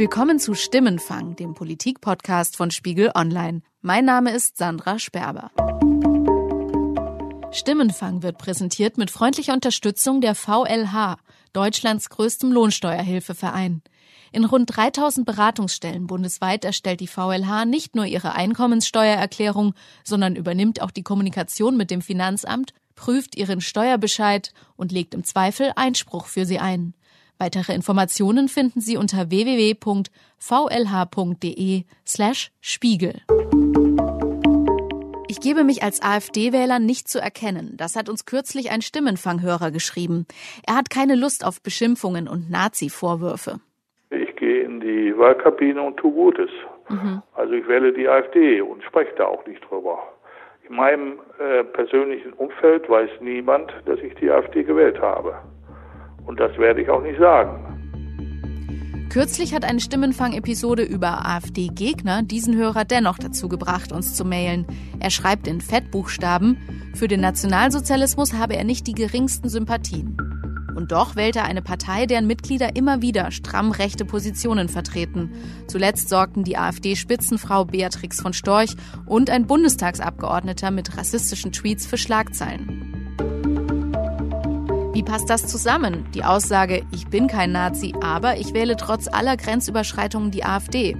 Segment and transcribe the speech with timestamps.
[0.00, 3.60] Willkommen zu Stimmenfang, dem Politik-Podcast von Spiegel Online.
[3.82, 5.50] Mein Name ist Sandra Sperber.
[7.50, 11.18] Stimmenfang wird präsentiert mit freundlicher Unterstützung der VLH,
[11.52, 13.82] Deutschlands größtem Lohnsteuerhilfeverein.
[14.32, 20.92] In rund 3000 Beratungsstellen bundesweit erstellt die VLH nicht nur ihre Einkommenssteuererklärung, sondern übernimmt auch
[20.92, 26.58] die Kommunikation mit dem Finanzamt, prüft ihren Steuerbescheid und legt im Zweifel Einspruch für sie
[26.58, 26.94] ein.
[27.40, 29.74] Weitere Informationen finden Sie unter www.vlh.de
[32.06, 33.14] slash Spiegel.
[35.26, 37.78] Ich gebe mich als AfD-Wähler nicht zu erkennen.
[37.78, 40.26] Das hat uns kürzlich ein Stimmenfanghörer geschrieben.
[40.68, 43.60] Er hat keine Lust auf Beschimpfungen und Nazi-Vorwürfe.
[44.10, 46.50] Ich gehe in die Wahlkabine und tue Gutes.
[46.90, 47.22] Mhm.
[47.32, 49.98] Also ich wähle die AfD und spreche da auch nicht drüber.
[50.68, 55.38] In meinem äh, persönlichen Umfeld weiß niemand, dass ich die AfD gewählt habe.
[56.26, 57.70] Und das werde ich auch nicht sagen.
[59.10, 64.66] Kürzlich hat eine Stimmenfang-Episode über AfD-Gegner diesen Hörer dennoch dazu gebracht, uns zu mailen.
[65.00, 66.58] Er schreibt in Fettbuchstaben,
[66.94, 70.16] für den Nationalsozialismus habe er nicht die geringsten Sympathien.
[70.76, 75.32] Und doch wählt er eine Partei, deren Mitglieder immer wieder stramm rechte Positionen vertreten.
[75.66, 82.89] Zuletzt sorgten die AfD-Spitzenfrau Beatrix von Storch und ein Bundestagsabgeordneter mit rassistischen Tweets für Schlagzeilen.
[84.92, 86.04] Wie passt das zusammen?
[86.14, 90.96] Die Aussage, ich bin kein Nazi, aber ich wähle trotz aller Grenzüberschreitungen die AfD.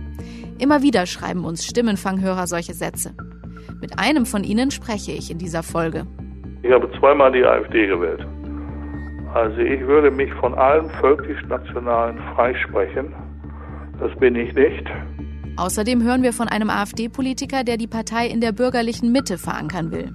[0.61, 3.15] Immer wieder schreiben uns Stimmenfanghörer solche Sätze.
[3.81, 6.07] Mit einem von ihnen spreche ich in dieser Folge.
[6.63, 8.25] Ich habe zweimal die AfD gewählt.
[9.35, 13.13] Also ich würde mich von allen völkisch-nationalen freisprechen.
[13.99, 14.87] Das bin ich nicht.
[15.57, 20.15] Außerdem hören wir von einem AfD-Politiker, der die Partei in der bürgerlichen Mitte verankern will.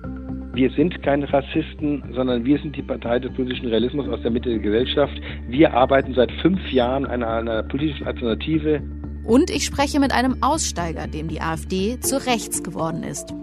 [0.56, 4.48] Wir sind keine Rassisten, sondern wir sind die Partei des politischen Realismus aus der Mitte
[4.48, 5.14] der Gesellschaft.
[5.50, 8.82] Wir arbeiten seit fünf Jahren an einer politischen Alternative.
[9.26, 13.34] Und ich spreche mit einem Aussteiger, dem die AfD zu rechts geworden ist.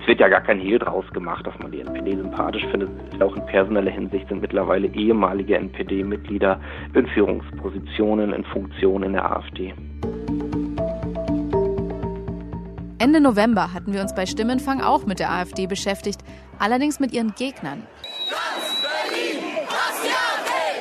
[0.00, 2.90] Es wird ja gar kein Hehl draus gemacht, dass man die NPD sympathisch findet.
[3.20, 6.60] Auch in personeller Hinsicht sind mittlerweile ehemalige NPD-Mitglieder
[6.94, 9.74] in Führungspositionen, in Funktionen in der AfD.
[13.00, 16.20] Ende November hatten wir uns bei Stimmenfang auch mit der AfD beschäftigt,
[16.58, 17.86] allerdings mit ihren Gegnern.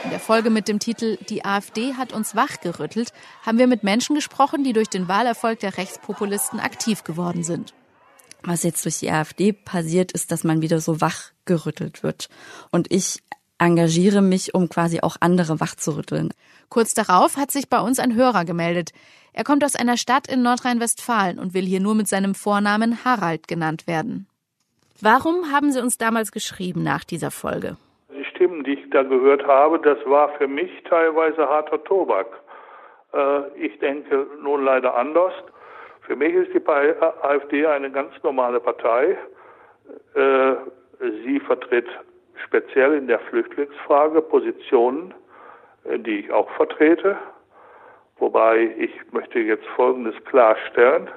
[0.03, 3.13] In der Folge mit dem Titel Die AfD hat uns wachgerüttelt
[3.45, 7.73] haben wir mit Menschen gesprochen, die durch den Wahlerfolg der Rechtspopulisten aktiv geworden sind.
[8.41, 12.29] Was jetzt durch die AfD passiert, ist, dass man wieder so wachgerüttelt wird.
[12.72, 13.22] Und ich
[13.59, 16.31] engagiere mich, um quasi auch andere wachzurütteln.
[16.69, 18.91] Kurz darauf hat sich bei uns ein Hörer gemeldet.
[19.34, 23.47] Er kommt aus einer Stadt in Nordrhein-Westfalen und will hier nur mit seinem Vornamen Harald
[23.47, 24.28] genannt werden.
[25.01, 27.78] Warum haben Sie uns damals geschrieben nach dieser Folge?
[28.09, 32.28] Die Stimmen, die ich da gehört habe, das war für mich teilweise harter Tobak.
[33.13, 35.34] Äh, ich denke nun leider anders.
[36.01, 39.17] Für mich ist die AfD eine ganz normale Partei.
[40.16, 40.56] Äh,
[41.23, 41.88] sie vertritt
[42.44, 45.14] speziell in der Flüchtlingsfrage Positionen,
[45.86, 47.18] äh, die ich auch vertrete.
[48.20, 51.09] Wobei ich möchte jetzt Folgendes klarstellen.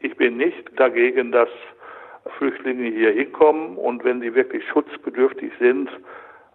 [0.00, 1.48] Ich bin nicht dagegen, dass
[2.38, 5.90] Flüchtlinge hier hinkommen und wenn sie wirklich schutzbedürftig sind,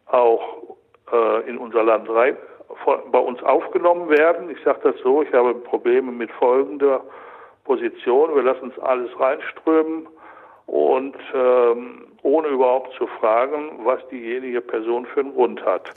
[0.07, 0.75] auch
[1.11, 2.35] äh, in unser Land rein,
[3.11, 4.49] bei uns aufgenommen werden.
[4.49, 7.03] Ich sage das so, ich habe Probleme mit folgender
[7.65, 8.33] Position.
[8.35, 10.07] Wir lassen uns alles reinströmen
[10.69, 15.93] und ähm, ohne überhaupt zu fragen, was diejenige Person für einen Grund hat.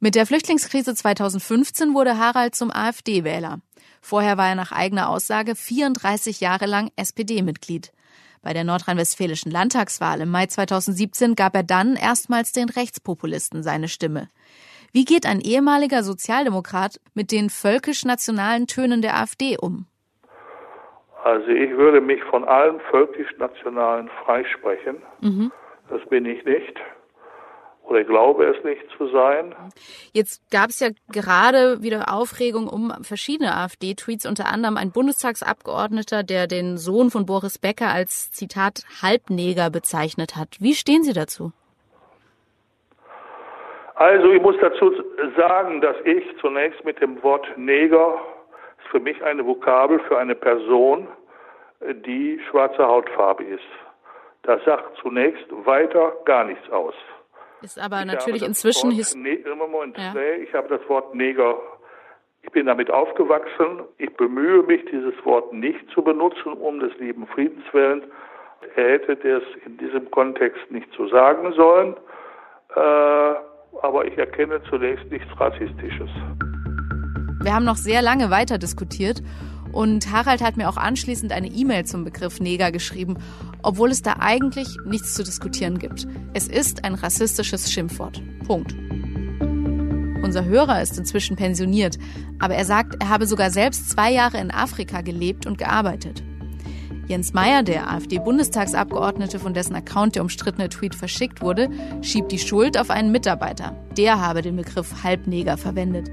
[0.00, 3.60] Mit der Flüchtlingskrise 2015 wurde Harald zum AfD-Wähler.
[4.00, 7.92] Vorher war er nach eigener Aussage 34 Jahre lang SPD-Mitglied.
[8.40, 14.30] Bei der nordrhein-westfälischen Landtagswahl im Mai 2017 gab er dann erstmals den Rechtspopulisten seine Stimme.
[14.92, 19.86] Wie geht ein ehemaliger Sozialdemokrat mit den völkisch-nationalen Tönen der AfD um?
[21.28, 24.96] Also ich würde mich von allen völkisch-nationalen freisprechen.
[25.20, 25.52] Mhm.
[25.90, 26.80] Das bin ich nicht
[27.82, 29.54] oder glaube es nicht zu sein.
[30.12, 36.46] Jetzt gab es ja gerade wieder Aufregung um verschiedene AfD-Tweets, unter anderem ein Bundestagsabgeordneter, der
[36.46, 40.56] den Sohn von Boris Becker als Zitat Halbneger bezeichnet hat.
[40.60, 41.52] Wie stehen Sie dazu?
[43.96, 44.92] Also ich muss dazu
[45.36, 48.18] sagen, dass ich zunächst mit dem Wort Neger
[48.78, 51.08] ist für mich eine Vokabel für eine Person,
[51.80, 53.62] die schwarze Hautfarbe ist.
[54.42, 56.94] Das sagt zunächst weiter gar nichts aus.
[57.62, 58.92] Ist aber ich natürlich inzwischen.
[58.92, 60.14] Wort, ne, Moment, ja.
[60.14, 61.58] nee, ich habe das Wort Neger.
[62.42, 63.82] Ich bin damit aufgewachsen.
[63.98, 68.04] Ich bemühe mich, dieses Wort nicht zu benutzen, um des lieben Friedens willen.
[68.76, 71.96] Er hätte das in diesem Kontext nicht zu sagen sollen.
[72.74, 73.34] Äh,
[73.82, 76.10] aber ich erkenne zunächst nichts Rassistisches.
[77.42, 79.20] Wir haben noch sehr lange weiter diskutiert
[79.72, 83.16] und Harald hat mir auch anschließend eine E-Mail zum Begriff Neger geschrieben,
[83.62, 86.06] obwohl es da eigentlich nichts zu diskutieren gibt.
[86.34, 88.22] Es ist ein rassistisches Schimpfwort.
[88.46, 88.74] Punkt.
[90.22, 91.98] Unser Hörer ist inzwischen pensioniert,
[92.38, 96.22] aber er sagt, er habe sogar selbst zwei Jahre in Afrika gelebt und gearbeitet.
[97.06, 101.70] Jens Meyer, der AfD-Bundestagsabgeordnete, von dessen Account der umstrittene Tweet verschickt wurde,
[102.02, 103.74] schiebt die Schuld auf einen Mitarbeiter.
[103.96, 106.10] Der habe den Begriff Halbneger verwendet.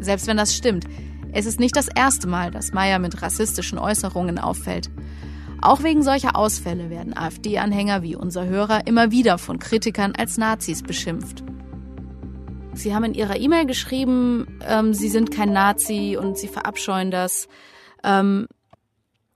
[0.00, 0.86] Selbst wenn das stimmt,
[1.32, 4.90] es ist nicht das erste Mal, dass Meyer mit rassistischen Äußerungen auffällt.
[5.62, 10.82] Auch wegen solcher Ausfälle werden AfD-Anhänger wie unser Hörer immer wieder von Kritikern als Nazis
[10.82, 11.44] beschimpft.
[12.72, 17.46] Sie haben in Ihrer E-Mail geschrieben, ähm, Sie sind kein Nazi und Sie verabscheuen das.
[18.02, 18.46] Ähm,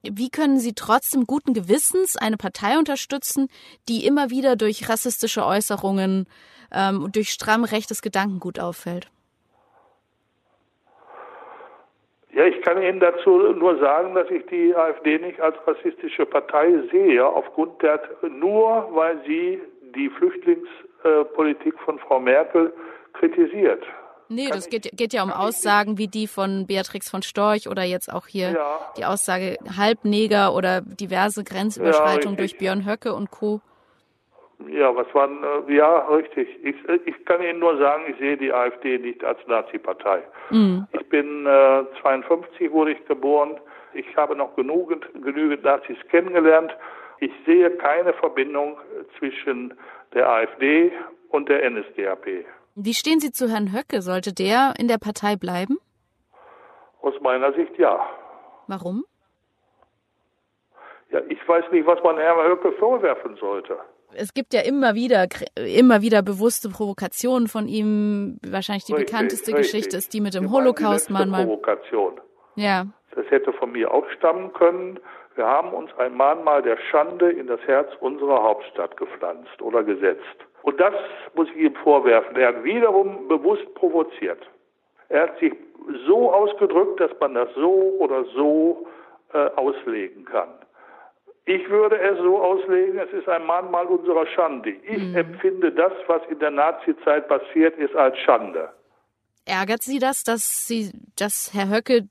[0.03, 3.49] wie können Sie trotzdem guten Gewissens eine Partei unterstützen,
[3.89, 6.27] die immer wieder durch rassistische Äußerungen
[6.71, 9.11] ähm, und durch stramm rechtes Gedankengut auffällt?
[12.35, 16.73] Ja, ich kann Ihnen dazu nur sagen, dass ich die AfD nicht als rassistische Partei
[16.91, 19.61] sehe, aufgrund der, nur weil sie
[19.95, 22.73] die Flüchtlingspolitik von Frau Merkel
[23.13, 23.85] kritisiert.
[24.29, 28.13] Nee, das geht, geht ja um Aussagen wie die von Beatrix von Storch oder jetzt
[28.13, 28.81] auch hier ja.
[28.97, 33.61] die Aussage Halbneger oder diverse Grenzüberschreitungen ja, durch Björn Höcke und Co.
[34.69, 36.49] Ja, was waren, äh, ja, richtig.
[36.63, 40.23] Ich, ich kann Ihnen nur sagen, ich sehe die AfD nicht als Nazi-Partei.
[40.51, 40.87] Mhm.
[40.93, 43.59] Ich bin äh, 52, wurde ich geboren.
[43.95, 46.73] Ich habe noch genügend, genügend Nazis kennengelernt.
[47.21, 48.77] Ich sehe keine Verbindung
[49.19, 49.75] zwischen
[50.15, 50.93] der AfD
[51.29, 52.45] und der NSDAP.
[52.77, 54.03] Wie stehen Sie zu Herrn Höcke?
[54.03, 55.79] Sollte der in der Partei bleiben?
[57.03, 58.05] Aus meiner Sicht ja.
[58.67, 59.05] Warum?
[61.11, 63.79] Ja, ich weiß nicht, was man Herrn Höcke vorwerfen sollte
[64.17, 65.27] es gibt ja immer wieder,
[65.57, 68.39] immer wieder bewusste Provokationen von ihm.
[68.47, 69.73] Wahrscheinlich die richtig, bekannteste richtig.
[69.73, 71.47] Geschichte ist die mit dem Holocaust-Mahnmal.
[71.47, 72.21] Provokation.
[72.57, 72.87] Ja.
[73.15, 74.99] Das hätte von mir auch stammen können.
[75.37, 80.37] Wir haben uns ein Mahnmal der Schande in das Herz unserer Hauptstadt gepflanzt oder gesetzt.
[80.63, 80.95] Und das
[81.35, 82.37] muss ich ihm vorwerfen.
[82.37, 84.39] Er hat wiederum bewusst provoziert.
[85.09, 85.53] Er hat sich
[86.07, 88.87] so ausgedrückt, dass man das so oder so
[89.33, 90.49] äh, auslegen kann.
[91.47, 94.71] Ich würde es so auslegen, es ist ein Mahnmal unserer Schande.
[94.71, 95.15] Ich mhm.
[95.15, 98.71] empfinde das, was in der Nazizeit passiert ist, als Schande.
[99.45, 102.09] Ärgert Sie das, dass Sie, dass Herr Höcke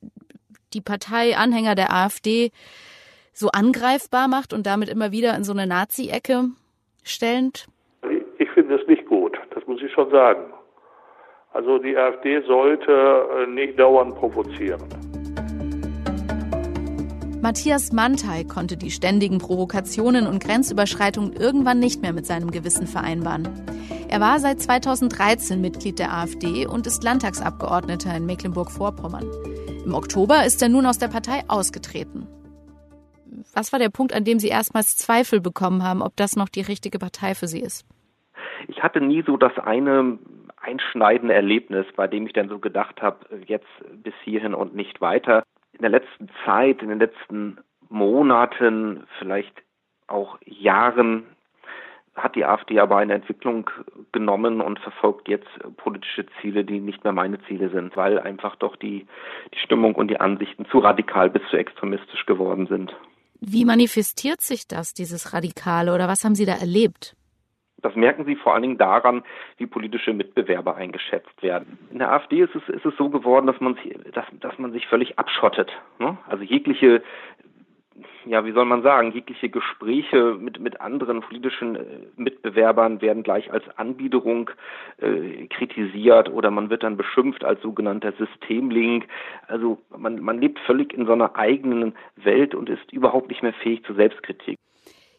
[0.74, 2.52] die Partei Anhänger der AfD
[3.34, 6.50] so angreifbar macht und damit immer wieder in so eine Nazi-Ecke
[7.04, 7.68] stellend?
[8.38, 10.54] Ich finde es nicht gut, das muss ich schon sagen.
[11.54, 14.84] Also die AfD sollte äh, nicht dauernd provozieren.
[17.44, 23.50] Matthias Mantei konnte die ständigen Provokationen und Grenzüberschreitungen irgendwann nicht mehr mit seinem Gewissen vereinbaren.
[24.07, 29.30] Er war seit 2013 Mitglied der AfD und ist Landtagsabgeordneter in Mecklenburg-Vorpommern.
[29.84, 32.30] Im Oktober ist er nun aus der Partei ausgetreten.
[33.54, 36.62] Was war der Punkt, an dem Sie erstmals Zweifel bekommen haben, ob das noch die
[36.62, 37.86] richtige Partei für Sie ist?
[38.69, 40.18] Ich hatte nie so das eine
[40.62, 43.18] einschneidende Erlebnis, bei dem ich dann so gedacht habe,
[43.48, 43.68] jetzt
[44.01, 45.44] bis hierhin und nicht weiter
[45.84, 47.60] der letzten Zeit, in den letzten
[47.90, 49.54] Monaten, vielleicht
[50.08, 51.26] auch Jahren
[52.16, 53.70] hat die AfD aber eine Entwicklung
[54.12, 55.48] genommen und verfolgt jetzt
[55.78, 59.08] politische Ziele, die nicht mehr meine Ziele sind, weil einfach doch die,
[59.54, 62.96] die Stimmung und die Ansichten zu radikal bis zu extremistisch geworden sind.
[63.40, 67.16] Wie manifestiert sich das, dieses Radikale, oder was haben Sie da erlebt?
[67.84, 69.24] Das merken Sie vor allen Dingen daran,
[69.58, 71.78] wie politische Mitbewerber eingeschätzt werden.
[71.92, 74.72] In der AfD ist es, ist es so geworden, dass man sich, dass, dass man
[74.72, 75.72] sich völlig abschottet.
[76.00, 76.18] Ne?
[76.28, 77.04] Also jegliche
[78.25, 81.82] ja, wie soll man sagen, jegliche Gespräche mit, mit anderen politischen äh,
[82.16, 84.50] Mitbewerbern werden gleich als Anbiederung
[84.98, 89.08] äh, kritisiert oder man wird dann beschimpft als sogenannter Systemlink.
[89.48, 93.54] Also man, man lebt völlig in so einer eigenen Welt und ist überhaupt nicht mehr
[93.54, 94.58] fähig zur Selbstkritik.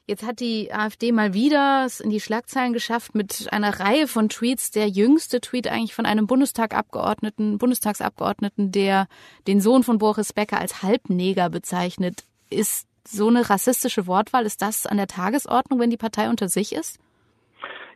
[0.07, 4.29] Jetzt hat die AfD mal wieder es in die Schlagzeilen geschafft mit einer Reihe von
[4.29, 4.71] Tweets.
[4.71, 9.07] Der jüngste Tweet eigentlich von einem Bundestagabgeordneten, Bundestagsabgeordneten, der
[9.47, 12.25] den Sohn von Boris Becker als Halbneger bezeichnet.
[12.51, 16.75] Ist so eine rassistische Wortwahl, ist das an der Tagesordnung, wenn die Partei unter sich
[16.75, 17.01] ist?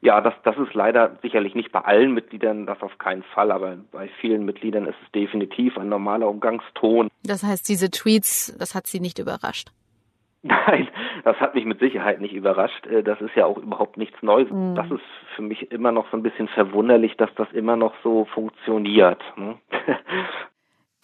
[0.00, 3.77] Ja, das, das ist leider sicherlich nicht bei allen Mitgliedern, das auf keinen Fall, aber
[3.91, 7.09] bei vielen Mitgliedern ist es definitiv ein normaler Umgangston.
[7.25, 9.73] Das heißt, diese Tweets, das hat Sie nicht überrascht?
[10.43, 10.88] Nein,
[11.25, 12.87] das hat mich mit Sicherheit nicht überrascht.
[12.87, 14.51] Äh, das ist ja auch überhaupt nichts Neues.
[14.51, 14.75] Mhm.
[14.75, 15.03] Das ist
[15.37, 19.23] für mich immer noch so ein bisschen verwunderlich, dass das immer noch so funktioniert.
[19.37, 19.57] Ne?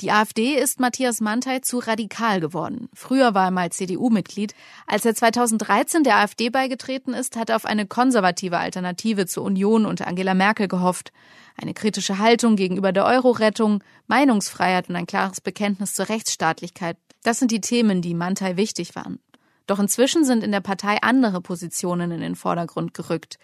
[0.01, 2.89] Die AfD ist Matthias Mantei zu radikal geworden.
[2.95, 4.53] Früher war er mal CDU-Mitglied.
[4.89, 9.87] Als er 2013 der AfD beigetreten ist, hat er auf eine konservative Alternative zur Union
[9.87, 11.13] und Angela Merkel gehofft.
[11.57, 16.97] Eine kritische Haltung gegenüber der Euro-Rettung, Meinungsfreiheit und ein klares Bekenntnis zur Rechtsstaatlichkeit.
[17.23, 19.21] Das sind die Themen, die Mantei wichtig waren.
[19.67, 23.39] Doch inzwischen sind in der Partei andere Positionen in den Vordergrund gerückt.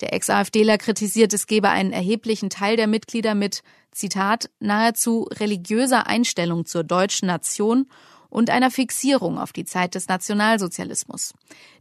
[0.00, 6.66] Der Ex-AfDler kritisiert, es gebe einen erheblichen Teil der Mitglieder mit, Zitat, nahezu religiöser Einstellung
[6.66, 7.88] zur deutschen Nation
[8.28, 11.34] und einer Fixierung auf die Zeit des Nationalsozialismus.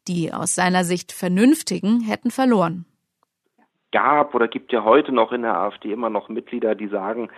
[0.07, 2.85] Die aus seiner Sicht Vernünftigen hätten verloren
[3.95, 7.29] gab oder gibt ja heute noch in der AfD immer noch Mitglieder, die sagen,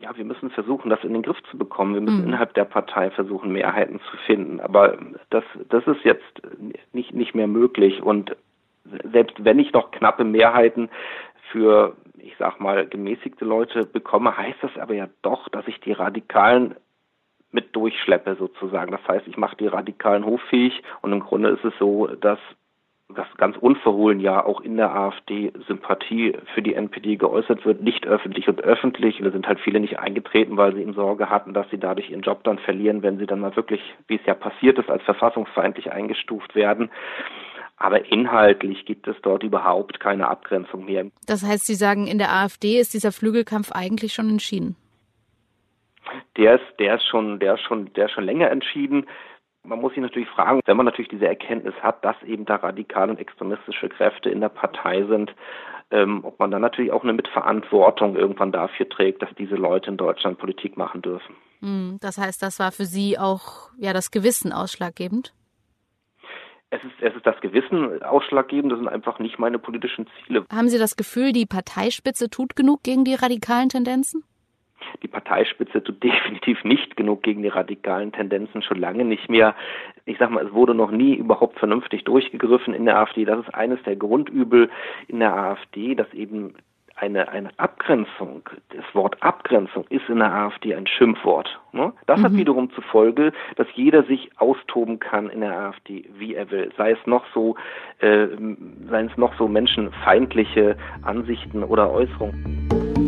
[0.00, 1.94] ja, wir müssen versuchen, das in den Griff zu bekommen.
[1.94, 2.28] Wir müssen mhm.
[2.28, 4.60] innerhalb der Partei versuchen, Mehrheiten zu finden.
[4.60, 4.98] Aber
[5.30, 6.42] das, das ist jetzt
[6.92, 8.02] nicht, nicht mehr möglich.
[8.02, 8.36] Und
[9.12, 10.88] selbst wenn ich noch knappe Mehrheiten
[11.50, 15.92] für, ich sag mal, gemäßigte Leute bekomme, heißt das aber ja doch, dass ich die
[15.92, 16.76] Radikalen
[17.50, 18.92] mit durchschleppe sozusagen.
[18.92, 22.38] Das heißt, ich mache die Radikalen hoffähig und im Grunde ist es so, dass
[23.16, 28.06] was ganz unverhohlen ja auch in der AfD Sympathie für die NPD geäußert wird, nicht
[28.06, 29.18] öffentlich und öffentlich.
[29.22, 32.22] Da sind halt viele nicht eingetreten, weil sie eben Sorge hatten, dass sie dadurch ihren
[32.22, 35.92] Job dann verlieren, wenn sie dann mal wirklich, wie es ja passiert ist, als verfassungsfeindlich
[35.92, 36.90] eingestuft werden.
[37.76, 41.06] Aber inhaltlich gibt es dort überhaupt keine Abgrenzung mehr.
[41.26, 44.76] Das heißt, Sie sagen, in der AfD ist dieser Flügelkampf eigentlich schon entschieden?
[46.36, 49.06] Der ist, der ist schon, der ist schon, der ist schon länger entschieden.
[49.64, 53.12] Man muss sich natürlich fragen, wenn man natürlich diese Erkenntnis hat, dass eben da radikale
[53.12, 55.32] und extremistische Kräfte in der Partei sind,
[55.92, 59.96] ähm, ob man dann natürlich auch eine Mitverantwortung irgendwann dafür trägt, dass diese Leute in
[59.96, 61.36] Deutschland Politik machen dürfen.
[61.60, 65.32] Hm, das heißt, das war für Sie auch ja das Gewissen ausschlaggebend?
[66.70, 70.44] Es ist, es ist das Gewissen ausschlaggebend, das sind einfach nicht meine politischen Ziele.
[70.50, 74.24] Haben Sie das Gefühl, die Parteispitze tut genug gegen die radikalen Tendenzen?
[75.02, 79.54] Die Parteispitze tut definitiv nicht genug gegen die radikalen Tendenzen, schon lange nicht mehr.
[80.04, 83.24] Ich sag mal, es wurde noch nie überhaupt vernünftig durchgegriffen in der AfD.
[83.24, 84.70] Das ist eines der Grundübel
[85.08, 86.54] in der AfD, dass eben
[87.02, 91.58] eine, eine Abgrenzung, das Wort Abgrenzung ist in der AfD ein Schimpfwort.
[91.72, 91.92] Ne?
[92.06, 92.24] Das mhm.
[92.24, 96.70] hat wiederum zur Folge, dass jeder sich austoben kann in der AfD, wie er will.
[96.76, 97.56] Sei es noch so,
[97.98, 98.28] äh,
[98.88, 103.01] seien es noch so menschenfeindliche Ansichten oder Äußerungen.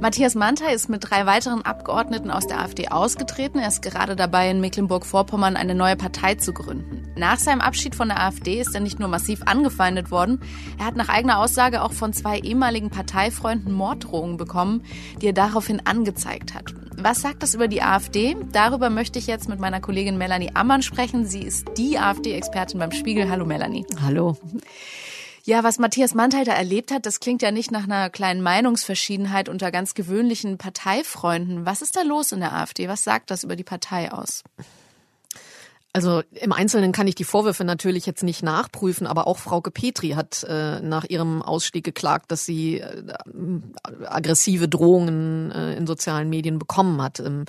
[0.00, 3.58] Matthias Mantei ist mit drei weiteren Abgeordneten aus der AfD ausgetreten.
[3.58, 7.02] Er ist gerade dabei, in Mecklenburg-Vorpommern eine neue Partei zu gründen.
[7.16, 10.40] Nach seinem Abschied von der AfD ist er nicht nur massiv angefeindet worden,
[10.78, 14.84] er hat nach eigener Aussage auch von zwei ehemaligen Parteifreunden Morddrohungen bekommen,
[15.20, 16.74] die er daraufhin angezeigt hat.
[16.96, 18.36] Was sagt das über die AfD?
[18.52, 21.26] Darüber möchte ich jetzt mit meiner Kollegin Melanie Ammann sprechen.
[21.26, 23.28] Sie ist die AfD-Expertin beim Spiegel.
[23.30, 23.84] Hallo Melanie.
[24.00, 24.36] Hallo.
[25.48, 29.48] Ja, was Matthias Mantel da erlebt hat, das klingt ja nicht nach einer kleinen Meinungsverschiedenheit
[29.48, 31.64] unter ganz gewöhnlichen Parteifreunden.
[31.64, 32.86] Was ist da los in der AfD?
[32.86, 34.44] Was sagt das über die Partei aus?
[35.94, 40.10] Also im Einzelnen kann ich die Vorwürfe natürlich jetzt nicht nachprüfen, aber auch Frauke Petri
[40.10, 43.14] hat äh, nach ihrem Ausstieg geklagt, dass sie äh,
[44.04, 47.20] aggressive Drohungen äh, in sozialen Medien bekommen hat.
[47.20, 47.46] Ähm,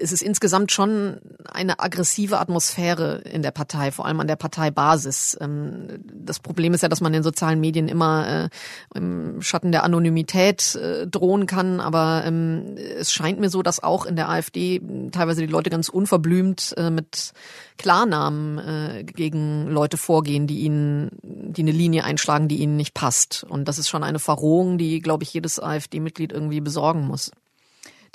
[0.00, 5.36] es ist insgesamt schon eine aggressive Atmosphäre in der Partei, vor allem an der Parteibasis.
[5.40, 8.48] Ähm, das Problem ist ja, dass man in sozialen Medien immer äh,
[8.94, 14.06] im Schatten der Anonymität äh, drohen kann, aber ähm, es scheint mir so, dass auch
[14.06, 14.80] in der AfD
[15.12, 17.32] teilweise die Leute ganz unverblümt äh, mit
[17.78, 23.44] Klarnamen gegen Leute vorgehen, die ihnen, die eine Linie einschlagen, die ihnen nicht passt.
[23.44, 27.32] Und das ist schon eine Verrohung, die, glaube ich, jedes AfD-Mitglied irgendwie besorgen muss.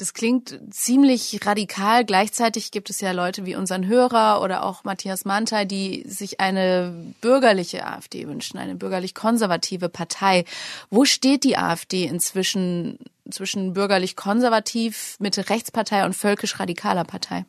[0.02, 2.04] Das klingt ziemlich radikal.
[2.04, 7.14] Gleichzeitig gibt es ja Leute wie unseren Hörer oder auch Matthias Mantei, die sich eine
[7.22, 10.46] bürgerliche AfD wünschen, eine bürgerlich-konservative Partei.
[10.90, 12.98] Wo steht die AfD inzwischen
[13.30, 17.46] zwischen bürgerlich-konservativ, Mitte-Rechtspartei und völkisch-radikaler Partei?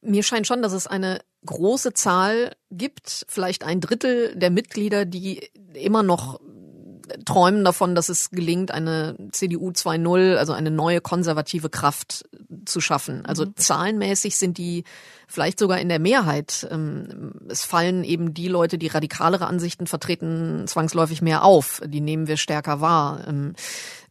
[0.00, 5.50] Mir scheint schon, dass es eine große Zahl gibt, vielleicht ein Drittel der Mitglieder, die
[5.74, 6.40] immer noch
[7.26, 12.24] träumen davon, dass es gelingt, eine CDU 2.0, also eine neue konservative Kraft
[12.64, 13.26] zu schaffen.
[13.26, 13.56] Also mhm.
[13.56, 14.84] zahlenmäßig sind die
[15.26, 16.66] vielleicht sogar in der Mehrheit.
[16.70, 21.82] Ähm, es fallen eben die Leute, die radikalere Ansichten vertreten, zwangsläufig mehr auf.
[21.84, 23.24] Die nehmen wir stärker wahr.
[23.26, 23.54] Ähm,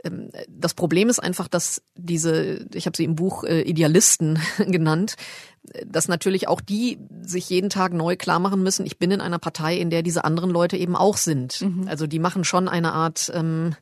[0.03, 5.15] ähm, das Problem ist einfach, dass diese, ich habe sie im Buch äh, Idealisten genannt,
[5.85, 9.39] dass natürlich auch die sich jeden Tag neu klar machen müssen, ich bin in einer
[9.39, 11.61] Partei, in der diese anderen Leute eben auch sind.
[11.61, 11.87] Mhm.
[11.87, 13.75] Also die machen schon eine Art, ähm,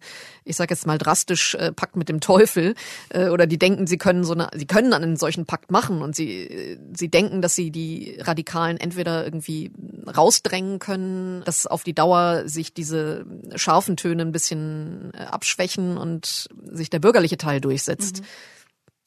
[0.43, 2.75] ich sage jetzt mal drastisch, äh, Pakt mit dem Teufel
[3.09, 6.15] äh, oder die denken, sie können so eine, sie können einen solchen Pakt machen und
[6.15, 9.71] sie, äh, sie denken, dass sie die Radikalen entweder irgendwie
[10.15, 13.25] rausdrängen können, dass auf die Dauer sich diese
[13.55, 18.21] scharfen Töne ein bisschen äh, abschwächen und sich der bürgerliche Teil durchsetzt.
[18.21, 18.25] Mhm.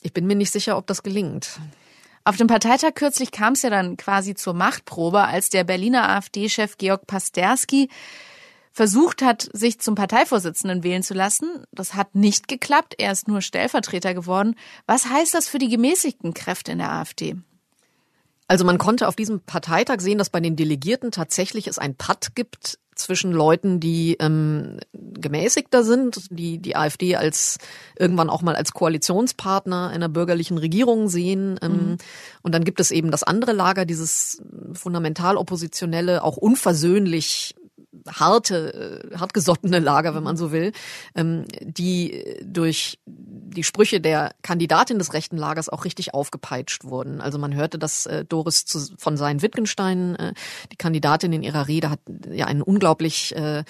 [0.02, 1.58] Ich bin mir nicht sicher, ob das gelingt.
[2.26, 6.76] Auf dem Parteitag kürzlich kam es ja dann quasi zur Machtprobe, als der Berliner AfD-Chef
[6.76, 7.88] Georg Pasterski
[8.72, 11.62] versucht hat, sich zum Parteivorsitzenden wählen zu lassen.
[11.70, 12.96] Das hat nicht geklappt.
[12.98, 14.56] Er ist nur Stellvertreter geworden.
[14.86, 17.36] Was heißt das für die gemäßigten Kräfte in der AfD?
[18.48, 22.34] Also man konnte auf diesem Parteitag sehen, dass bei den Delegierten tatsächlich es ein Patt
[22.34, 27.58] gibt zwischen Leuten, die ähm, gemäßigter sind, die die AfD als
[27.98, 31.58] irgendwann auch mal als Koalitionspartner einer bürgerlichen Regierung sehen.
[31.62, 31.96] Ähm, mhm.
[32.42, 37.54] Und dann gibt es eben das andere Lager, dieses fundamental oppositionelle, auch unversöhnlich
[38.08, 40.72] harte, äh, hartgesottene Lager, wenn man so will,
[41.14, 47.20] ähm, die durch die Sprüche der Kandidatin des rechten Lagers auch richtig aufgepeitscht wurden.
[47.20, 48.64] Also man hörte, dass äh, Doris
[48.98, 50.34] von sein Wittgenstein, äh,
[50.72, 52.00] die Kandidatin in ihrer Rede, hat
[52.30, 53.64] ja einen unglaublich äh,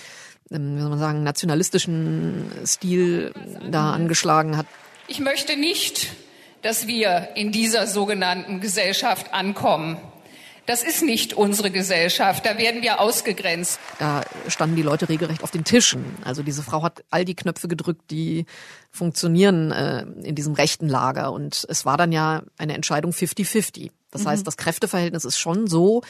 [0.51, 3.33] ähm, wie soll man sagen, nationalistischen Stil
[3.71, 4.67] da angeschlagen hat.
[5.09, 6.09] Ich möchte nicht,
[6.63, 9.99] dass wir in dieser sogenannten Gesellschaft ankommen,
[10.67, 12.45] das ist nicht unsere Gesellschaft.
[12.45, 13.79] Da werden wir ausgegrenzt.
[13.99, 16.05] Da standen die Leute regelrecht auf den Tischen.
[16.25, 18.47] Also diese Frau hat all die Knöpfe gedrückt, die
[18.91, 21.33] funktionieren äh, in diesem rechten Lager.
[21.33, 23.91] Und es war dann ja eine Entscheidung 50-50.
[24.11, 24.29] Das mhm.
[24.29, 26.03] heißt, das Kräfteverhältnis ist schon so,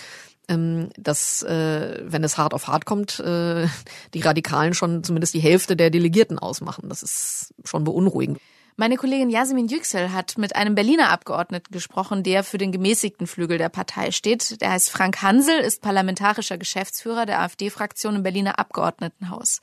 [0.48, 3.66] ähm, dass, äh, wenn es hart auf hart kommt, äh,
[4.14, 6.88] die Radikalen schon zumindest die Hälfte der Delegierten ausmachen.
[6.88, 8.38] Das ist schon beunruhigend.
[8.78, 13.56] Meine Kollegin Jasmin Yüksel hat mit einem Berliner Abgeordneten gesprochen, der für den gemäßigten Flügel
[13.56, 14.60] der Partei steht.
[14.60, 19.62] Der heißt Frank Hansel, ist parlamentarischer Geschäftsführer der AfD-Fraktion im Berliner Abgeordnetenhaus.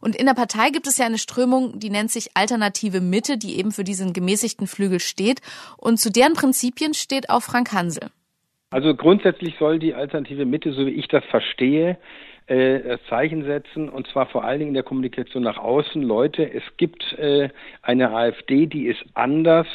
[0.00, 3.60] Und in der Partei gibt es ja eine Strömung, die nennt sich Alternative Mitte, die
[3.60, 5.40] eben für diesen gemäßigten Flügel steht.
[5.76, 8.10] Und zu deren Prinzipien steht auch Frank Hansel.
[8.70, 11.96] Also grundsätzlich soll die Alternative Mitte, so wie ich das verstehe,
[12.48, 16.02] äh, Zeichen setzen und zwar vor allen Dingen in der Kommunikation nach außen.
[16.02, 17.50] Leute, es gibt äh,
[17.82, 19.66] eine AfD, die ist anders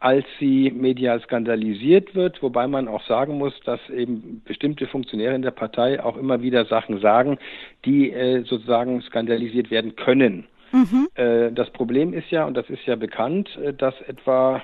[0.00, 5.42] als sie medial skandalisiert wird, wobei man auch sagen muss, dass eben bestimmte Funktionäre in
[5.42, 7.38] der Partei auch immer wieder Sachen sagen,
[7.84, 10.46] die äh, sozusagen skandalisiert werden können.
[10.70, 11.08] Mhm.
[11.14, 14.62] Äh, das Problem ist ja, und das ist ja bekannt, äh, dass etwa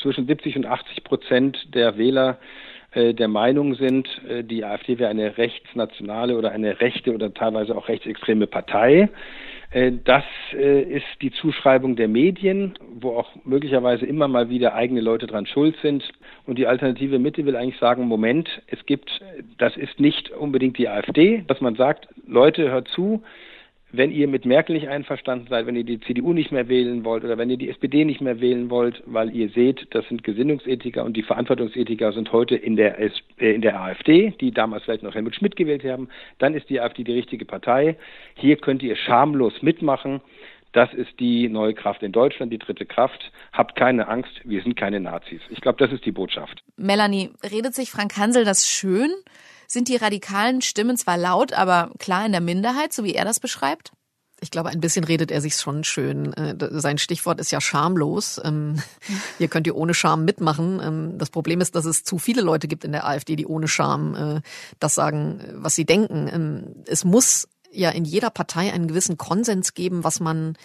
[0.00, 2.36] zwischen 70 und 80 Prozent der Wähler äh,
[2.94, 7.88] der Meinung sind, äh, die AfD wäre eine rechtsnationale oder eine rechte oder teilweise auch
[7.88, 9.08] rechtsextreme Partei.
[9.70, 15.28] Äh, das ist die Zuschreibung der Medien, wo auch möglicherweise immer mal wieder eigene Leute
[15.28, 16.02] dran schuld sind.
[16.44, 19.20] Und die alternative Mitte will eigentlich sagen, Moment, es gibt,
[19.58, 23.22] das ist nicht unbedingt die AfD, dass man sagt, Leute, hört zu,
[23.92, 27.24] wenn ihr mit Merkel nicht einverstanden seid, wenn ihr die CDU nicht mehr wählen wollt
[27.24, 31.04] oder wenn ihr die SPD nicht mehr wählen wollt, weil ihr seht, das sind Gesinnungsethiker
[31.04, 35.14] und die Verantwortungsethiker sind heute in der, äh, in der AfD, die damals vielleicht noch
[35.14, 37.96] Helmut Schmidt gewählt haben, dann ist die AfD die richtige Partei.
[38.34, 40.20] Hier könnt ihr schamlos mitmachen.
[40.72, 43.32] Das ist die neue Kraft in Deutschland, die dritte Kraft.
[43.52, 45.40] Habt keine Angst, wir sind keine Nazis.
[45.50, 46.62] Ich glaube, das ist die Botschaft.
[46.76, 49.10] Melanie, redet sich Frank Hansel das schön?
[49.70, 53.38] Sind die radikalen Stimmen zwar laut, aber klar in der Minderheit, so wie er das
[53.38, 53.92] beschreibt?
[54.40, 56.32] Ich glaube, ein bisschen redet er sich schon schön.
[56.32, 58.40] Äh, sein Stichwort ist ja schamlos.
[58.42, 58.82] Ähm,
[59.38, 60.80] hier könnt ihr ohne Scham mitmachen.
[60.82, 63.68] Ähm, das Problem ist, dass es zu viele Leute gibt in der AfD, die ohne
[63.68, 64.40] Scham äh,
[64.80, 66.28] das sagen, was sie denken.
[66.32, 70.56] Ähm, es muss ja in jeder Partei einen gewissen Konsens geben, was man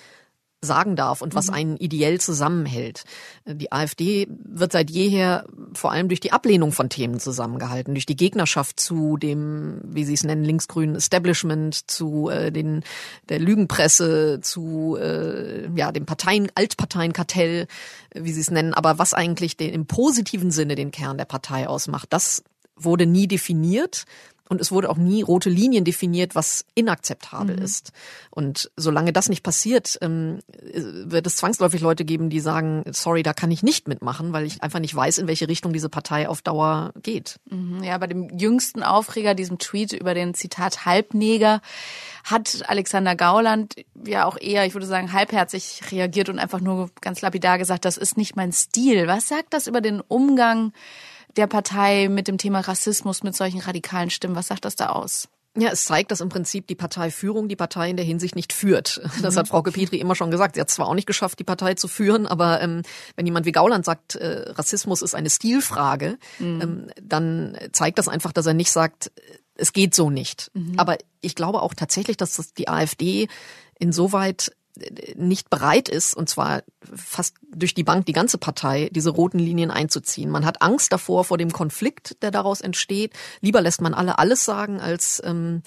[0.66, 1.54] sagen darf und was mhm.
[1.54, 3.04] einen ideell zusammenhält.
[3.46, 8.16] Die AfD wird seit jeher vor allem durch die Ablehnung von Themen zusammengehalten, durch die
[8.16, 12.84] Gegnerschaft zu dem, wie Sie es nennen, linksgrünen Establishment, zu äh, den
[13.30, 17.68] der Lügenpresse, zu äh, ja dem Parteien Altparteienkartell,
[18.14, 18.74] wie Sie es nennen.
[18.74, 22.44] Aber was eigentlich den, im positiven Sinne den Kern der Partei ausmacht, das
[22.76, 24.06] wurde nie definiert.
[24.48, 27.64] Und es wurde auch nie rote Linien definiert, was inakzeptabel mhm.
[27.64, 27.92] ist.
[28.30, 30.40] Und solange das nicht passiert, ähm,
[30.74, 34.62] wird es zwangsläufig Leute geben, die sagen, sorry, da kann ich nicht mitmachen, weil ich
[34.62, 37.40] einfach nicht weiß, in welche Richtung diese Partei auf Dauer geht.
[37.50, 41.62] Mhm, ja, bei dem jüngsten Aufreger, diesem Tweet über den Zitat Halbneger,
[42.24, 47.22] hat Alexander Gauland ja auch eher, ich würde sagen, halbherzig reagiert und einfach nur ganz
[47.22, 49.08] lapidar gesagt, das ist nicht mein Stil.
[49.08, 50.74] Was sagt das über den Umgang
[51.38, 54.36] der Partei mit dem Thema Rassismus, mit solchen radikalen Stimmen?
[54.36, 55.28] Was sagt das da aus?
[55.58, 59.02] Ja, es zeigt, dass im Prinzip die Parteiführung die Partei in der Hinsicht nicht führt.
[59.22, 60.56] Das hat Frau Petri immer schon gesagt.
[60.56, 62.82] Sie hat zwar auch nicht geschafft, die Partei zu führen, aber ähm,
[63.16, 66.62] wenn jemand wie Gauland sagt, äh, Rassismus ist eine Stilfrage, mhm.
[66.62, 69.12] ähm, dann zeigt das einfach, dass er nicht sagt,
[69.56, 70.52] es geht so nicht.
[70.54, 70.74] Mhm.
[70.76, 73.30] Aber ich glaube auch tatsächlich, dass das die AfD
[73.80, 74.52] insoweit
[75.16, 79.72] nicht bereit ist, und zwar fast durch die Bank, die ganze Partei, diese roten Linien
[79.72, 80.30] einzuziehen.
[80.30, 83.14] Man hat Angst davor, vor dem Konflikt, der daraus entsteht.
[83.42, 85.62] Lieber lässt man alle alles sagen, als, ähm,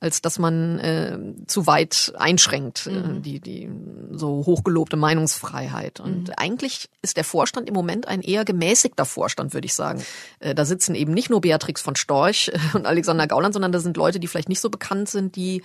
[0.00, 3.16] als dass man äh, zu weit einschränkt, äh, mhm.
[3.16, 3.70] äh, die, die
[4.12, 6.00] so hochgelobte Meinungsfreiheit.
[6.00, 6.34] Und mhm.
[6.36, 10.02] eigentlich ist der Vorstand im Moment ein eher gemäßigter Vorstand, würde ich sagen.
[10.40, 13.96] Äh, da sitzen eben nicht nur Beatrix von Storch und Alexander Gauland, sondern da sind
[13.96, 15.62] Leute, die vielleicht nicht so bekannt sind, die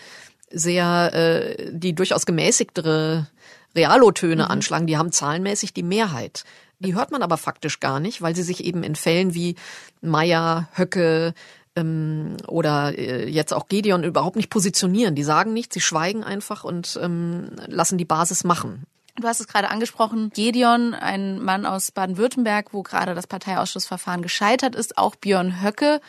[0.53, 3.27] sehr, äh, die durchaus gemäßigtere
[3.75, 4.51] Realotöne mhm.
[4.51, 6.43] anschlagen, die haben zahlenmäßig die Mehrheit.
[6.79, 9.55] Die hört man aber faktisch gar nicht, weil sie sich eben in Fällen wie
[10.01, 11.33] Meier, Höcke
[11.75, 15.15] ähm, oder äh, jetzt auch Gedeon überhaupt nicht positionieren.
[15.15, 18.85] Die sagen nichts, sie schweigen einfach und ähm, lassen die Basis machen.
[19.15, 24.73] Du hast es gerade angesprochen, Gedeon, ein Mann aus Baden-Württemberg, wo gerade das Parteiausschussverfahren gescheitert
[24.73, 26.01] ist, auch Björn Höcke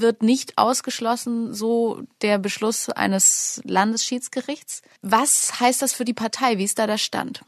[0.00, 4.82] wird nicht ausgeschlossen, so der Beschluss eines Landesschiedsgerichts.
[5.02, 6.58] Was heißt das für die Partei?
[6.58, 7.42] Wie ist da der Stand?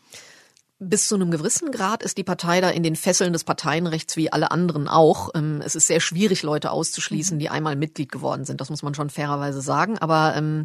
[0.82, 4.32] Bis zu einem gewissen Grad ist die Partei da in den Fesseln des Parteienrechts wie
[4.32, 5.28] alle anderen auch.
[5.34, 8.62] Ähm, es ist sehr schwierig, Leute auszuschließen, die einmal Mitglied geworden sind.
[8.62, 9.98] Das muss man schon fairerweise sagen.
[9.98, 10.64] Aber ähm,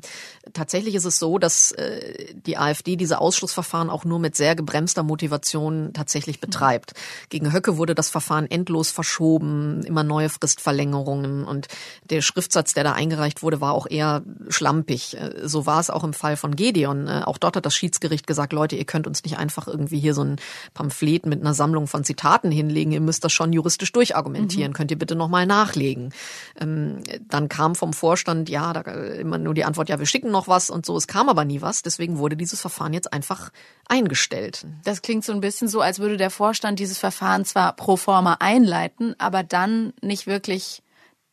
[0.53, 5.03] tatsächlich ist es so, dass äh, die AfD diese Ausschlussverfahren auch nur mit sehr gebremster
[5.03, 6.93] Motivation tatsächlich betreibt.
[7.27, 11.67] Gegen Höcke wurde das Verfahren endlos verschoben, immer neue Fristverlängerungen und
[12.09, 15.17] der Schriftsatz, der da eingereicht wurde, war auch eher schlampig.
[15.17, 17.09] Äh, so war es auch im Fall von Gedeon.
[17.09, 20.13] Äh, auch dort hat das Schiedsgericht gesagt, Leute, ihr könnt uns nicht einfach irgendwie hier
[20.13, 20.35] so ein
[20.73, 22.91] Pamphlet mit einer Sammlung von Zitaten hinlegen.
[22.91, 24.71] Ihr müsst das schon juristisch durchargumentieren.
[24.71, 24.75] Mhm.
[24.75, 26.13] Könnt ihr bitte nochmal nachlegen?
[26.59, 30.47] Ähm, dann kam vom Vorstand, ja, da immer nur die Antwort, ja, wir schicken noch
[30.47, 30.95] was und so.
[30.95, 31.81] Es kam aber nie was.
[31.81, 33.51] Deswegen wurde dieses Verfahren jetzt einfach
[33.87, 34.65] eingestellt.
[34.83, 38.37] Das klingt so ein bisschen so, als würde der Vorstand dieses Verfahren zwar pro forma
[38.39, 40.83] einleiten, aber dann nicht wirklich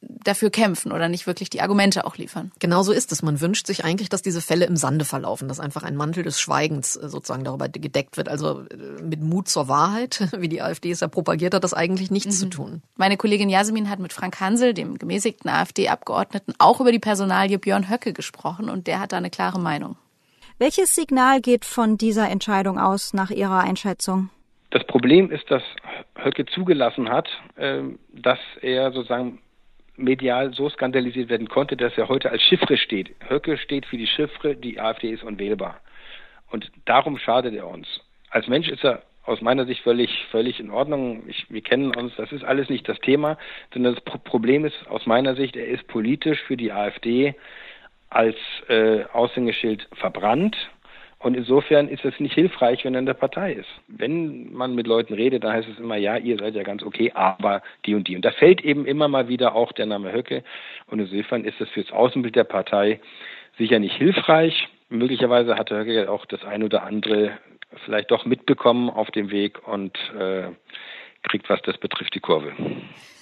[0.02, 2.52] dafür kämpfen oder nicht wirklich die Argumente auch liefern.
[2.58, 3.22] Genau so ist es.
[3.22, 6.40] Man wünscht sich eigentlich, dass diese Fälle im Sande verlaufen, dass einfach ein Mantel des
[6.40, 8.28] Schweigens äh, sozusagen darüber gedeckt wird.
[8.28, 12.10] Also äh, mit Mut zur Wahrheit, wie die AfD es ja propagiert hat, das eigentlich
[12.10, 12.40] nichts mhm.
[12.40, 12.82] zu tun.
[12.96, 17.90] Meine Kollegin Jasmin hat mit Frank Hansel, dem gemäßigten AfD-Abgeordneten, auch über die Personalie Björn
[17.90, 19.96] Höcke gesprochen und der hat da eine klare Meinung.
[20.58, 24.30] Welches Signal geht von dieser Entscheidung aus nach Ihrer Einschätzung?
[24.70, 25.62] Das Problem ist, dass
[26.16, 29.38] Höcke zugelassen hat, ähm, dass er sozusagen
[30.02, 33.14] medial so skandalisiert werden konnte, dass er heute als Chiffre steht.
[33.28, 35.80] Höcke steht für die Chiffre, die AfD ist unwählbar.
[36.50, 37.86] Und darum schadet er uns.
[38.30, 41.22] Als Mensch ist er aus meiner Sicht völlig, völlig in Ordnung.
[41.28, 43.38] Ich, wir kennen uns, das ist alles nicht das Thema,
[43.72, 47.34] sondern das Problem ist aus meiner Sicht, er ist politisch für die AfD
[48.10, 48.36] als
[48.68, 50.56] äh, Aushängeschild verbrannt
[51.22, 53.68] und insofern ist es nicht hilfreich, wenn er in der Partei ist.
[53.86, 57.12] Wenn man mit Leuten redet, dann heißt es immer, ja, ihr seid ja ganz okay,
[57.14, 58.16] aber die und die.
[58.16, 60.42] Und da fällt eben immer mal wieder auch der Name Höcke.
[60.86, 63.00] Und insofern ist es fürs Außenbild der Partei
[63.56, 64.68] sicher nicht hilfreich.
[64.88, 67.38] Möglicherweise hat Höcke auch das ein oder andere
[67.84, 70.48] vielleicht doch mitbekommen auf dem Weg und äh,
[71.22, 72.52] kriegt, was das betrifft, die Kurve.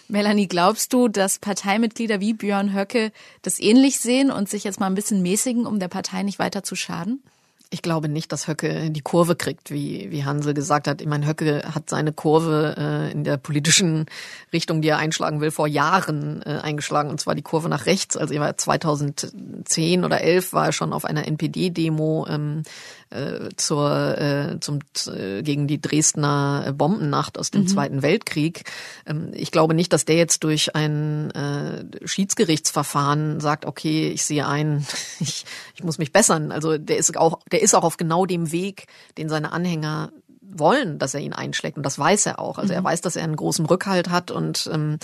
[0.09, 4.87] Melanie, glaubst du, dass Parteimitglieder wie Björn Höcke das ähnlich sehen und sich jetzt mal
[4.87, 7.23] ein bisschen mäßigen, um der Partei nicht weiter zu schaden?
[7.72, 11.00] Ich glaube nicht, dass Höcke die Kurve kriegt, wie, wie Hansel gesagt hat.
[11.00, 14.06] Ich meine, Höcke hat seine Kurve äh, in der politischen
[14.52, 18.16] Richtung, die er einschlagen will, vor Jahren äh, eingeschlagen, und zwar die Kurve nach rechts.
[18.16, 22.64] Also er war 2010 oder 11 war er schon auf einer NPD-Demo ähm,
[23.11, 27.68] äh, zur, äh, zum, äh, gegen die Dresdner Bombennacht aus dem mhm.
[27.68, 28.64] Zweiten Weltkrieg.
[29.07, 34.46] Ähm, ich glaube nicht, dass der jetzt durch ein äh, Schiedsgerichtsverfahren sagt, okay, ich sehe
[34.46, 34.87] ein,
[35.20, 35.44] ich,
[35.75, 36.53] ich muss mich bessern.
[36.53, 38.87] Also der ist auch, der ist auch auf genau dem Weg,
[39.18, 40.12] den seine Anhänger
[40.53, 41.77] wollen, dass er ihn einschlägt.
[41.77, 42.59] Und das weiß er auch.
[42.59, 42.87] Also er mhm.
[42.87, 44.99] weiß, dass er einen großen Rückhalt hat und ähm,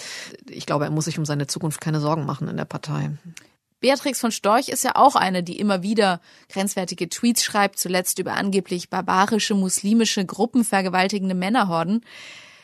[0.48, 3.10] ich glaube, er muss sich um seine Zukunft keine Sorgen machen in der Partei.
[3.86, 8.32] Beatrix von Storch ist ja auch eine, die immer wieder grenzwertige Tweets schreibt, zuletzt über
[8.32, 12.04] angeblich barbarische muslimische Gruppen vergewaltigende Männerhorden.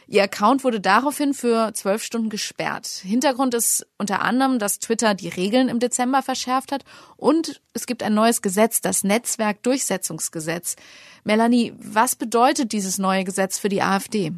[0.08, 2.88] Ihr Account wurde daraufhin für zwölf Stunden gesperrt.
[2.88, 6.82] Hintergrund ist unter anderem, dass Twitter die Regeln im Dezember verschärft hat
[7.16, 10.74] und es gibt ein neues Gesetz, das Netzwerkdurchsetzungsgesetz.
[11.22, 14.32] Melanie, was bedeutet dieses neue Gesetz für die AfD?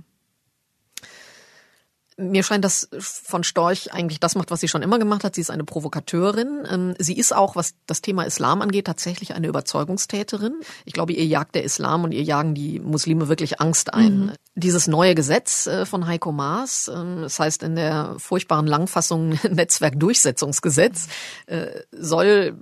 [2.16, 5.34] Mir scheint, dass von Storch eigentlich das macht, was sie schon immer gemacht hat.
[5.34, 6.66] Sie ist eine Provokateurin.
[6.70, 10.54] Ähm, sie ist auch, was das Thema Islam angeht, tatsächlich eine Überzeugungstäterin.
[10.84, 14.18] Ich glaube, ihr jagt der Islam und ihr jagen die Muslime wirklich Angst ein.
[14.18, 14.32] Mhm.
[14.54, 21.08] Dieses neue Gesetz äh, von Heiko Maas, ähm, das heißt in der furchtbaren Langfassung Netzwerkdurchsetzungsgesetz,
[21.46, 22.56] äh, soll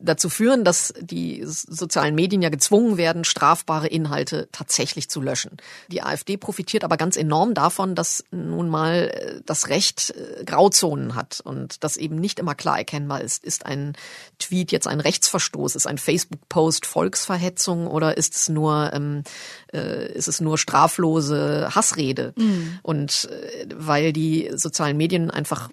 [0.00, 5.56] dazu führen, dass die sozialen Medien ja gezwungen werden, strafbare Inhalte tatsächlich zu löschen.
[5.88, 11.14] Die AfD profitiert aber ganz enorm davon, dass nun mal äh, das Recht äh, Grauzonen
[11.14, 13.44] hat und das eben nicht immer klar erkennbar ist.
[13.44, 13.94] Ist ein
[14.38, 15.76] Tweet jetzt ein Rechtsverstoß?
[15.76, 19.22] Ist ein Facebook-Post Volksverhetzung oder ist es nur ähm,
[19.72, 22.32] äh, ist es nur straflose Hassrede?
[22.36, 22.78] Mhm.
[22.82, 25.70] Und äh, weil die sozialen Medien einfach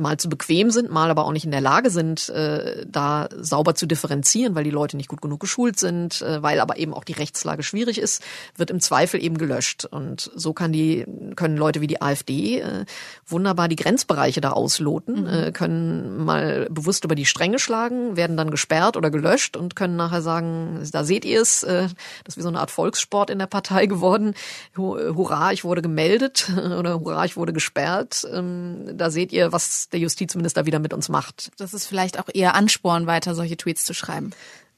[0.00, 3.74] mal zu bequem sind, mal aber auch nicht in der Lage sind, äh, da sauber
[3.74, 7.04] zu differenzieren, weil die Leute nicht gut genug geschult sind, äh, weil aber eben auch
[7.04, 8.22] die Rechtslage schwierig ist,
[8.56, 9.84] wird im Zweifel eben gelöscht.
[9.84, 11.04] Und so kann die,
[11.36, 12.84] können Leute wie die AfD äh,
[13.26, 15.28] wunderbar die Grenzbereiche da ausloten, mhm.
[15.28, 19.96] äh, können mal bewusst über die Stränge schlagen, werden dann gesperrt oder gelöscht und können
[19.96, 21.88] nachher sagen, da seht ihr es, äh,
[22.24, 24.34] das ist wie so eine Art Volkssport in der Partei geworden.
[24.76, 28.26] Hurra, ich wurde gemeldet oder hurra, ich wurde gesperrt.
[28.32, 31.50] Ähm, da seht ihr, was der Justizminister wieder mit uns macht.
[31.58, 34.30] Das ist vielleicht auch eher Ansporn, weiter solche Tweets zu schreiben.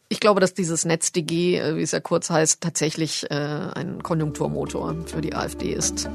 [0.08, 4.94] Ich glaube, dass dieses NetzDG, äh, wie es ja kurz heißt, tatsächlich äh, ein Konjunkturmotor
[5.06, 6.08] für die AfD ist.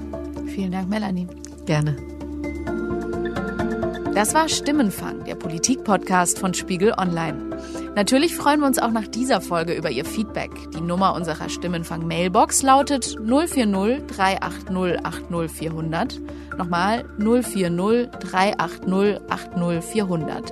[0.45, 1.27] Vielen Dank, Melanie.
[1.65, 1.97] Gerne.
[4.17, 7.56] Das war Stimmenfang, der Politik-Podcast von Spiegel Online.
[7.93, 10.49] Natürlich freuen wir uns auch nach dieser Folge über Ihr Feedback.
[10.71, 16.19] Die Nummer unserer Stimmenfang-Mailbox lautet 040 380 80400.
[16.58, 20.51] Nochmal 040 380 80400.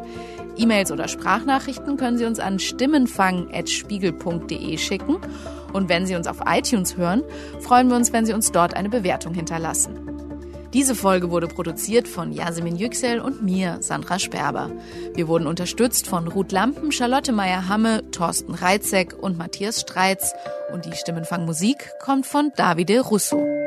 [0.58, 5.18] E-Mails oder Sprachnachrichten können Sie uns an stimmenfang.spiegel.de schicken.
[5.74, 7.24] Und wenn Sie uns auf iTunes hören,
[7.62, 10.05] freuen wir uns, wenn Sie uns dort eine Bewertung hinterlassen.
[10.76, 14.70] Diese Folge wurde produziert von Yasemin Yüksel und mir, Sandra Sperber.
[15.14, 20.34] Wir wurden unterstützt von Ruth Lampen, Charlotte Meyer-Hamme, Thorsten Reitzek und Matthias Streitz.
[20.74, 23.65] Und die Stimmenfangmusik kommt von Davide Russo.